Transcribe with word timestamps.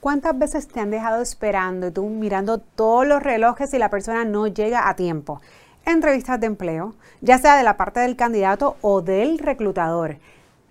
¿Cuántas 0.00 0.38
veces 0.38 0.68
te 0.68 0.78
han 0.78 0.92
dejado 0.92 1.20
esperando 1.20 1.88
y 1.88 1.90
tú 1.90 2.08
mirando 2.08 2.58
todos 2.58 3.04
los 3.04 3.20
relojes 3.20 3.74
y 3.74 3.78
la 3.78 3.90
persona 3.90 4.24
no 4.24 4.46
llega 4.46 4.88
a 4.88 4.94
tiempo? 4.94 5.40
Entrevistas 5.84 6.38
de 6.38 6.46
empleo, 6.46 6.94
ya 7.20 7.38
sea 7.38 7.56
de 7.56 7.64
la 7.64 7.76
parte 7.76 7.98
del 7.98 8.14
candidato 8.14 8.76
o 8.80 9.02
del 9.02 9.38
reclutador, 9.38 10.18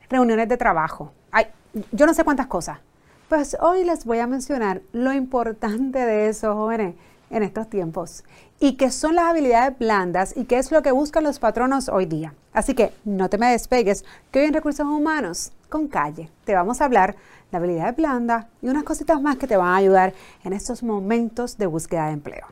reuniones 0.09 0.47
de 0.47 0.55
trabajo. 0.55 1.11
Ay, 1.31 1.47
yo 1.91 2.05
no 2.05 2.13
sé 2.13 2.23
cuántas 2.23 2.47
cosas. 2.47 2.79
Pues 3.27 3.57
hoy 3.59 3.83
les 3.83 4.05
voy 4.05 4.19
a 4.19 4.27
mencionar 4.27 4.81
lo 4.93 5.11
importante 5.11 5.99
de 5.99 6.29
eso, 6.29 6.55
jóvenes, 6.55 6.95
en 7.29 7.43
estos 7.43 7.69
tiempos. 7.69 8.23
Y 8.59 8.73
qué 8.73 8.91
son 8.91 9.15
las 9.15 9.25
habilidades 9.25 9.77
blandas 9.77 10.35
y 10.35 10.45
qué 10.45 10.57
es 10.57 10.71
lo 10.71 10.81
que 10.81 10.91
buscan 10.91 11.23
los 11.23 11.39
patronos 11.39 11.89
hoy 11.89 12.05
día. 12.05 12.33
Así 12.53 12.73
que 12.73 12.93
no 13.05 13.29
te 13.29 13.37
me 13.37 13.51
despegues, 13.51 14.03
que 14.31 14.39
hoy 14.39 14.45
en 14.45 14.53
Recursos 14.53 14.85
Humanos, 14.85 15.51
con 15.69 15.87
calle, 15.87 16.29
te 16.45 16.55
vamos 16.55 16.81
a 16.81 16.85
hablar 16.85 17.15
la 17.51 17.59
habilidad 17.59 17.95
blanda 17.95 18.49
y 18.61 18.69
unas 18.69 18.83
cositas 18.83 19.21
más 19.21 19.37
que 19.37 19.47
te 19.47 19.57
van 19.57 19.69
a 19.69 19.75
ayudar 19.77 20.13
en 20.43 20.53
estos 20.53 20.83
momentos 20.83 21.57
de 21.57 21.67
búsqueda 21.67 22.07
de 22.07 22.13
empleo. 22.13 22.47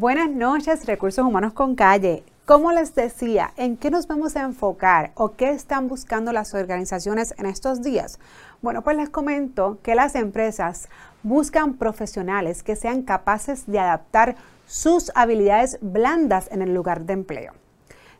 Buenas 0.00 0.30
noches, 0.30 0.86
Recursos 0.86 1.22
Humanos 1.22 1.52
con 1.52 1.74
Calle. 1.74 2.24
Como 2.46 2.72
les 2.72 2.94
decía, 2.94 3.52
¿en 3.58 3.76
qué 3.76 3.90
nos 3.90 4.06
vamos 4.06 4.34
a 4.34 4.44
enfocar 4.44 5.12
o 5.14 5.32
qué 5.32 5.50
están 5.50 5.88
buscando 5.88 6.32
las 6.32 6.54
organizaciones 6.54 7.34
en 7.36 7.44
estos 7.44 7.82
días? 7.82 8.18
Bueno, 8.62 8.80
pues 8.80 8.96
les 8.96 9.10
comento 9.10 9.76
que 9.82 9.94
las 9.94 10.14
empresas 10.14 10.88
buscan 11.22 11.74
profesionales 11.74 12.62
que 12.62 12.76
sean 12.76 13.02
capaces 13.02 13.66
de 13.66 13.78
adaptar 13.78 14.36
sus 14.66 15.12
habilidades 15.14 15.76
blandas 15.82 16.48
en 16.50 16.62
el 16.62 16.72
lugar 16.72 17.02
de 17.02 17.12
empleo. 17.12 17.52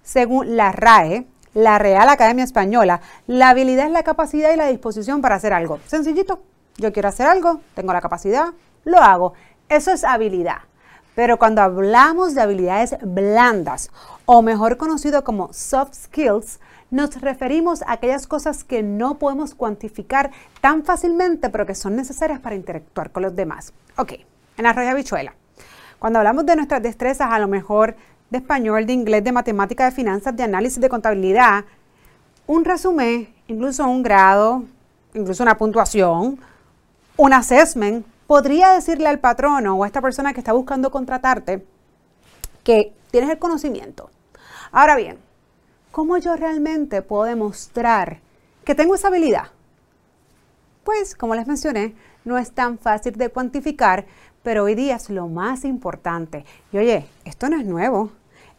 Según 0.02 0.58
la 0.58 0.72
RAE, 0.72 1.26
la 1.54 1.78
Real 1.78 2.10
Academia 2.10 2.44
Española, 2.44 3.00
la 3.26 3.48
habilidad 3.48 3.86
es 3.86 3.92
la 3.92 4.02
capacidad 4.02 4.52
y 4.52 4.56
la 4.56 4.66
disposición 4.66 5.22
para 5.22 5.36
hacer 5.36 5.54
algo. 5.54 5.80
Sencillito, 5.86 6.42
yo 6.76 6.92
quiero 6.92 7.08
hacer 7.08 7.26
algo, 7.26 7.62
tengo 7.74 7.94
la 7.94 8.02
capacidad, 8.02 8.48
lo 8.84 8.98
hago. 8.98 9.32
Eso 9.70 9.92
es 9.92 10.04
habilidad. 10.04 10.69
Pero 11.20 11.38
cuando 11.38 11.60
hablamos 11.60 12.34
de 12.34 12.40
habilidades 12.40 12.96
blandas, 13.02 13.90
o 14.24 14.40
mejor 14.40 14.78
conocido 14.78 15.22
como 15.22 15.52
soft 15.52 15.92
skills, 15.92 16.60
nos 16.90 17.20
referimos 17.20 17.82
a 17.82 17.92
aquellas 17.92 18.26
cosas 18.26 18.64
que 18.64 18.82
no 18.82 19.18
podemos 19.18 19.54
cuantificar 19.54 20.30
tan 20.62 20.82
fácilmente, 20.82 21.50
pero 21.50 21.66
que 21.66 21.74
son 21.74 21.94
necesarias 21.94 22.40
para 22.40 22.54
interactuar 22.54 23.12
con 23.12 23.22
los 23.22 23.36
demás. 23.36 23.74
Ok, 23.98 24.14
en 24.56 24.64
arroyo 24.64 24.88
habichuela. 24.88 25.34
Cuando 25.98 26.20
hablamos 26.20 26.46
de 26.46 26.56
nuestras 26.56 26.82
destrezas, 26.82 27.30
a 27.30 27.38
lo 27.38 27.48
mejor 27.48 27.96
de 28.30 28.38
español, 28.38 28.86
de 28.86 28.94
inglés, 28.94 29.22
de 29.22 29.32
matemática, 29.32 29.84
de 29.84 29.90
finanzas, 29.90 30.34
de 30.34 30.44
análisis, 30.44 30.80
de 30.80 30.88
contabilidad, 30.88 31.66
un 32.46 32.64
resumen, 32.64 33.28
incluso 33.46 33.86
un 33.86 34.02
grado, 34.02 34.64
incluso 35.12 35.42
una 35.42 35.58
puntuación, 35.58 36.40
un 37.18 37.32
assessment, 37.34 38.06
podría 38.30 38.70
decirle 38.70 39.08
al 39.08 39.18
patrono 39.18 39.74
o 39.74 39.82
a 39.82 39.88
esta 39.88 40.00
persona 40.00 40.32
que 40.32 40.38
está 40.38 40.52
buscando 40.52 40.92
contratarte 40.92 41.66
que 42.62 42.94
tienes 43.10 43.28
el 43.28 43.40
conocimiento. 43.40 44.08
Ahora 44.70 44.94
bien, 44.94 45.18
¿cómo 45.90 46.16
yo 46.16 46.36
realmente 46.36 47.02
puedo 47.02 47.24
demostrar 47.24 48.20
que 48.64 48.76
tengo 48.76 48.94
esa 48.94 49.08
habilidad? 49.08 49.48
Pues, 50.84 51.16
como 51.16 51.34
les 51.34 51.48
mencioné, 51.48 51.96
no 52.24 52.38
es 52.38 52.52
tan 52.52 52.78
fácil 52.78 53.16
de 53.16 53.30
cuantificar, 53.30 54.06
pero 54.44 54.62
hoy 54.62 54.76
día 54.76 54.94
es 54.94 55.10
lo 55.10 55.26
más 55.26 55.64
importante. 55.64 56.44
Y 56.70 56.78
oye, 56.78 57.08
esto 57.24 57.48
no 57.48 57.58
es 57.58 57.66
nuevo. 57.66 58.12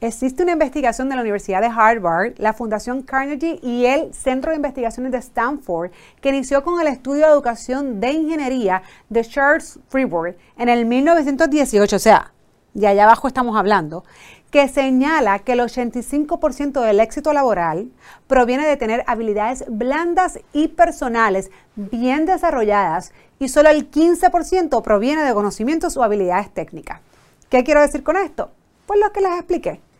Existe 0.04 0.42
una 0.42 0.54
investigación 0.54 1.10
de 1.10 1.16
la 1.16 1.22
Universidad 1.22 1.62
de 1.62 1.68
Harvard, 1.68 2.34
la 2.40 2.54
Fundación 2.54 3.04
Carnegie 3.04 3.60
y 3.62 3.86
el 3.86 4.12
Centro 4.16 4.50
de 4.50 4.56
Investigaciones 4.56 5.12
de 5.12 5.20
Stanford 5.20 5.92
que 6.20 6.30
inició 6.30 6.64
con 6.64 6.82
el 6.82 6.88
estudio 6.88 7.28
de 7.28 7.34
educación 7.34 8.00
de 8.00 8.12
ingeniería 8.14 8.82
de 9.10 9.24
Charles 9.24 9.78
Freeburg 9.90 10.36
en 10.58 10.70
el 10.70 10.88
1918, 10.88 11.96
o 11.96 12.00
sea, 12.00 12.34
de 12.74 12.88
allá 12.88 13.04
abajo 13.04 13.28
estamos 13.28 13.56
hablando, 13.56 14.04
que 14.50 14.68
señala 14.70 15.38
que 15.38 15.52
el 15.52 15.60
85% 15.60 16.82
del 16.82 17.00
éxito 17.00 17.32
laboral 17.32 17.92
proviene 18.26 18.66
de 18.66 18.78
tener 18.78 19.04
habilidades 19.06 19.66
blandas 19.68 20.40
y 20.52 20.70
personales 20.70 21.52
bien 21.76 22.26
desarrolladas 22.26 23.14
y 23.38 23.50
solo 23.50 23.70
el 23.70 23.92
15% 23.92 24.82
proviene 24.82 25.22
de 25.22 25.34
conocimientos 25.36 25.96
o 25.96 26.02
habilidades 26.02 26.52
técnicas. 26.52 27.02
¿Qué 27.50 27.64
quiero 27.64 27.82
decir 27.82 28.02
con 28.02 28.18
esto? 28.18 28.50
Pues 28.88 29.00
lo 29.00 29.12
que 29.12 29.22
les 29.22 29.34
expliqué. 29.34 29.91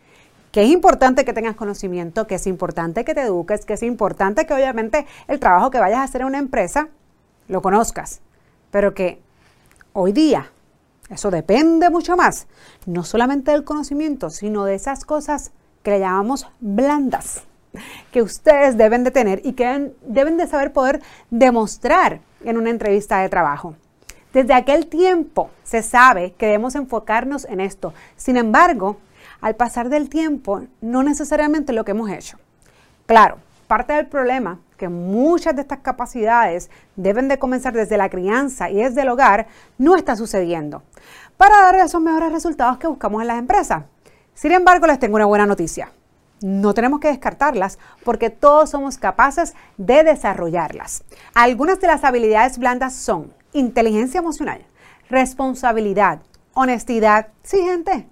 Que 0.52 0.64
es 0.64 0.70
importante 0.70 1.24
que 1.24 1.34
tengas 1.34 1.56
conocimiento, 1.56 2.28
que 2.28 2.36
es 2.36 2.48
importante 2.48 3.06
que 3.06 3.14
te 3.14 3.22
eduques, 3.22 3.66
que 3.66 3.74
es 3.74 3.84
importante 3.84 4.46
que 4.46 4.54
obviamente 4.54 5.06
el 5.28 5.40
trabajo 5.40 5.72
que 5.72 5.80
vayas 5.80 6.00
a 6.00 6.04
hacer 6.04 6.22
en 6.22 6.28
una 6.28 6.40
empresa 6.40 6.90
lo 7.48 7.62
conozcas, 7.62 8.22
pero 8.70 8.94
que 8.94 9.22
hoy 9.94 10.12
día 10.12 10.52
eso 11.10 11.32
depende 11.32 11.90
mucho 11.90 12.16
más, 12.16 12.48
no 12.86 13.04
solamente 13.04 13.52
del 13.52 13.66
conocimiento, 13.66 14.30
sino 14.30 14.66
de 14.66 14.76
esas 14.76 15.04
cosas 15.04 15.52
que 15.84 15.92
le 15.92 16.00
llamamos 16.00 16.50
blandas, 16.60 17.44
que 18.12 18.22
ustedes 18.22 18.78
deben 18.78 19.04
de 19.04 19.12
tener 19.12 19.42
y 19.44 19.54
que 19.54 19.94
deben 20.06 20.38
de 20.38 20.48
saber 20.48 20.72
poder 20.72 21.02
demostrar 21.30 22.22
en 22.44 22.58
una 22.58 22.70
entrevista 22.70 23.20
de 23.20 23.30
trabajo. 23.30 23.76
Desde 24.34 24.54
aquel 24.54 24.88
tiempo 24.88 25.50
se 25.64 25.84
sabe 25.84 26.34
que 26.38 26.46
debemos 26.46 26.76
enfocarnos 26.76 27.44
en 27.46 27.60
esto. 27.60 27.94
Sin 28.16 28.38
embargo, 28.38 28.98
al 29.42 29.56
pasar 29.56 29.90
del 29.90 30.10
tiempo, 30.10 30.64
no 30.82 31.04
necesariamente 31.04 31.74
lo 31.74 31.86
que 31.86 31.92
hemos 31.92 32.10
hecho. 32.10 32.38
Claro, 33.06 33.38
parte 33.68 33.94
del 33.94 34.08
problema 34.08 34.60
que 34.78 34.90
muchas 34.90 35.56
de 35.56 35.62
estas 35.62 35.80
capacidades 35.80 36.72
deben 36.96 37.28
de 37.28 37.38
comenzar 37.38 37.72
desde 37.74 37.98
la 37.98 38.10
crianza 38.10 38.70
y 38.70 38.78
desde 38.78 39.04
el 39.04 39.10
hogar, 39.10 39.48
no 39.78 39.96
está 39.96 40.16
sucediendo 40.16 40.82
para 41.38 41.62
dar 41.62 41.76
esos 41.76 42.02
mejores 42.02 42.32
resultados 42.32 42.78
que 42.78 42.88
buscamos 42.88 43.22
en 43.22 43.28
las 43.28 43.40
empresas. 43.40 43.84
Sin 44.34 44.52
embargo, 44.52 44.88
les 44.88 45.00
tengo 45.00 45.16
una 45.16 45.26
buena 45.26 45.46
noticia. 45.46 45.92
No 46.42 46.74
tenemos 46.74 47.00
que 47.00 47.08
descartarlas 47.08 47.80
porque 48.04 48.30
todos 48.30 48.72
somos 48.72 48.98
capaces 48.98 49.54
de 49.78 50.04
desarrollarlas. 50.04 51.04
Algunas 51.34 51.80
de 51.80 51.88
las 51.88 52.04
habilidades 52.04 52.58
blandas 52.58 52.94
son 52.94 53.34
inteligencia 53.54 54.20
emocional, 54.20 54.66
responsabilidad, 55.10 56.22
honestidad. 56.54 57.28
Sí, 57.44 57.58
gente, 57.58 58.08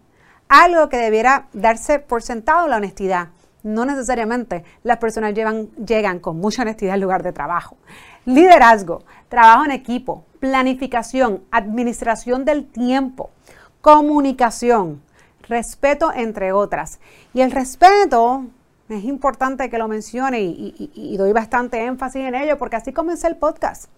algo 0.50 0.90
que 0.90 0.98
debiera 0.98 1.48
darse 1.54 2.00
por 2.00 2.22
sentado 2.22 2.68
la 2.68 2.78
honestidad 2.78 3.30
no 3.64 3.86
necesariamente 3.86 4.64
las 4.84 4.98
personas 4.98 5.34
llegan 5.34 6.20
con 6.20 6.40
mucha 6.40 6.62
honestidad 6.62 6.94
al 6.94 7.02
lugar 7.02 7.24
de 7.24 7.34
trabajo. 7.34 7.78
Liderazgo, 8.26 9.04
trabajo 9.28 9.66
en 9.66 9.72
equipo, 9.72 10.26
planificación, 10.40 11.44
administración 11.52 12.46
del 12.46 12.66
tiempo, 12.66 13.32
comunicación, 13.82 15.02
respeto, 15.48 16.12
entre 16.14 16.52
otras. 16.52 17.00
Y 17.34 17.42
el 17.42 17.52
respeto 17.52 18.46
es 18.88 19.04
importante 19.04 19.70
que 19.70 19.78
lo 19.78 19.88
mencione 19.88 20.42
y, 20.42 20.92
y, 20.96 21.18
doy 21.18 21.32
bastante 21.32 21.84
énfasis 21.86 22.24
en 22.24 22.36
ello 22.36 22.58
porque 22.58 22.78
así 22.78 22.94
comencé 22.94 23.28
el 23.28 23.36
podcast. 23.36 23.90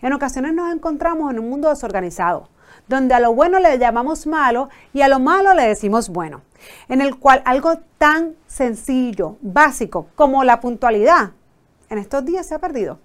En 0.00 0.12
ocasiones 0.12 0.54
nos 0.54 0.72
encontramos 0.72 1.30
en 1.30 1.38
un 1.38 1.50
mundo 1.50 1.68
desorganizado, 1.68 2.48
donde 2.88 3.14
a 3.14 3.20
lo 3.20 3.34
bueno 3.34 3.58
le 3.58 3.78
llamamos 3.78 4.26
malo 4.26 4.68
y 4.92 5.02
a 5.02 5.08
lo 5.08 5.18
malo 5.20 5.54
le 5.54 5.66
decimos 5.66 6.08
bueno 6.08 6.42
en 6.88 7.00
el 7.00 7.16
cual 7.16 7.42
algo 7.44 7.78
tan 7.98 8.34
sencillo, 8.46 9.36
básico 9.40 10.08
como 10.14 10.44
la 10.44 10.60
puntualidad, 10.60 11.30
en 11.88 11.98
estos 11.98 12.24
días 12.24 12.46
se 12.46 12.54
ha 12.54 12.58
perdido. 12.58 12.98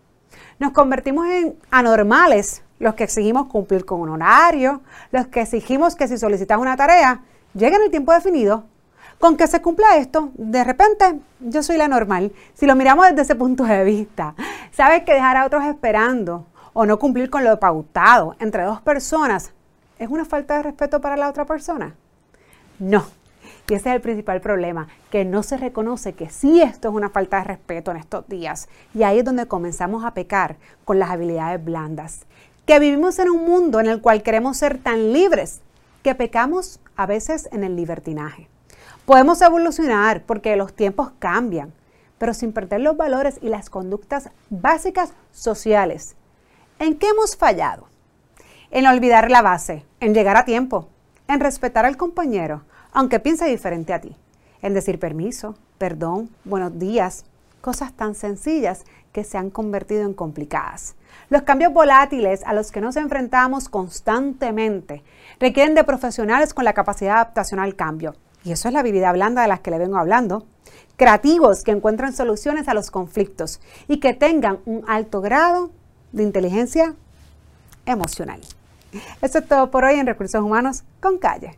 Nos 0.59 0.71
convertimos 0.71 1.27
en 1.27 1.55
anormales 1.71 2.63
los 2.79 2.93
que 2.93 3.03
exigimos 3.03 3.47
cumplir 3.47 3.85
con 3.85 4.01
un 4.01 4.09
horario, 4.09 4.81
los 5.11 5.27
que 5.27 5.41
exigimos 5.41 5.95
que 5.95 6.07
si 6.07 6.17
solicitas 6.17 6.59
una 6.59 6.77
tarea, 6.77 7.21
llegue 7.53 7.75
en 7.75 7.83
el 7.83 7.91
tiempo 7.91 8.13
definido. 8.13 8.65
Con 9.19 9.35
que 9.35 9.47
se 9.47 9.63
cumpla 9.63 9.97
esto, 9.97 10.29
de 10.35 10.63
repente 10.63 11.19
yo 11.39 11.63
soy 11.63 11.77
la 11.77 11.87
normal. 11.87 12.31
Si 12.53 12.67
lo 12.67 12.75
miramos 12.75 13.07
desde 13.09 13.23
ese 13.23 13.35
punto 13.35 13.63
de 13.63 13.83
vista, 13.83 14.35
¿sabes 14.71 15.03
que 15.03 15.13
dejar 15.13 15.37
a 15.37 15.45
otros 15.47 15.65
esperando 15.65 16.45
o 16.79 16.85
no 16.85 16.99
cumplir 16.99 17.31
con 17.31 17.43
lo 17.43 17.59
pautado 17.59 18.35
entre 18.37 18.61
dos 18.61 18.81
personas 18.81 19.51
es 19.97 20.09
una 20.09 20.25
falta 20.25 20.57
de 20.57 20.61
respeto 20.61 21.01
para 21.01 21.17
la 21.17 21.27
otra 21.27 21.43
persona? 21.43 21.95
No, 22.77 23.03
y 23.67 23.73
ese 23.73 23.89
es 23.89 23.95
el 23.95 24.01
principal 24.01 24.41
problema, 24.41 24.87
que 25.09 25.25
no 25.25 25.41
se 25.41 25.57
reconoce 25.57 26.13
que 26.13 26.29
sí 26.29 26.61
esto 26.61 26.89
es 26.89 26.93
una 26.93 27.09
falta 27.09 27.37
de 27.37 27.45
respeto 27.45 27.89
en 27.89 27.97
estos 27.97 28.27
días. 28.27 28.69
Y 28.93 29.01
ahí 29.01 29.17
es 29.17 29.25
donde 29.25 29.47
comenzamos 29.47 30.05
a 30.05 30.13
pecar 30.13 30.57
con 30.85 30.99
las 30.99 31.09
habilidades 31.09 31.65
blandas. 31.65 32.27
Que 32.67 32.77
vivimos 32.77 33.17
en 33.17 33.31
un 33.31 33.43
mundo 33.43 33.79
en 33.79 33.87
el 33.87 33.99
cual 33.99 34.21
queremos 34.21 34.57
ser 34.57 34.77
tan 34.77 35.13
libres 35.13 35.61
que 36.03 36.13
pecamos 36.13 36.79
a 36.95 37.07
veces 37.07 37.49
en 37.51 37.63
el 37.63 37.75
libertinaje. 37.75 38.49
Podemos 39.07 39.41
evolucionar 39.41 40.21
porque 40.27 40.55
los 40.55 40.75
tiempos 40.75 41.11
cambian, 41.17 41.73
pero 42.19 42.35
sin 42.35 42.53
perder 42.53 42.81
los 42.81 42.97
valores 42.97 43.39
y 43.41 43.49
las 43.49 43.71
conductas 43.71 44.29
básicas 44.51 45.13
sociales. 45.31 46.16
¿En 46.79 46.95
qué 46.99 47.07
hemos 47.07 47.35
fallado? 47.35 47.87
En 48.69 48.85
olvidar 48.85 49.31
la 49.31 49.41
base, 49.41 49.83
en 49.99 50.13
llegar 50.13 50.37
a 50.37 50.45
tiempo, 50.45 50.89
en 51.27 51.39
respetar 51.39 51.85
al 51.85 51.97
compañero, 51.97 52.65
aunque 52.91 53.19
piense 53.19 53.45
diferente 53.45 53.93
a 53.93 54.01
ti, 54.01 54.15
en 54.61 54.75
decir 54.75 54.99
permiso, 54.99 55.55
perdón, 55.79 56.29
buenos 56.43 56.77
días, 56.77 57.25
cosas 57.61 57.93
tan 57.93 58.13
sencillas 58.13 58.85
que 59.11 59.23
se 59.23 59.39
han 59.39 59.49
convertido 59.49 60.03
en 60.03 60.13
complicadas. 60.13 60.95
Los 61.29 61.41
cambios 61.41 61.73
volátiles 61.73 62.43
a 62.45 62.53
los 62.53 62.71
que 62.71 62.79
nos 62.79 62.95
enfrentamos 62.95 63.69
constantemente 63.69 65.03
requieren 65.39 65.73
de 65.73 65.83
profesionales 65.83 66.53
con 66.53 66.63
la 66.63 66.73
capacidad 66.73 67.13
de 67.13 67.21
adaptación 67.21 67.59
al 67.59 67.75
cambio. 67.75 68.15
Y 68.43 68.51
eso 68.51 68.67
es 68.67 68.73
la 68.75 68.81
habilidad 68.81 69.13
blanda 69.13 69.41
de 69.41 69.47
las 69.47 69.61
que 69.61 69.71
le 69.71 69.79
vengo 69.79 69.97
hablando. 69.97 70.45
Creativos 70.95 71.63
que 71.63 71.71
encuentran 71.71 72.13
soluciones 72.13 72.67
a 72.67 72.75
los 72.75 72.91
conflictos 72.91 73.61
y 73.87 73.99
que 73.99 74.13
tengan 74.13 74.59
un 74.65 74.85
alto 74.87 75.21
grado 75.21 75.71
de 76.11 76.23
inteligencia 76.23 76.95
emocional. 77.85 78.41
Eso 79.21 79.39
es 79.39 79.47
todo 79.47 79.69
por 79.71 79.83
hoy 79.83 79.95
en 79.95 80.07
Recursos 80.07 80.41
Humanos 80.41 80.83
con 81.01 81.17
Calle. 81.17 81.57